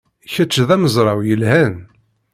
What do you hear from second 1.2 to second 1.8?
yelhan.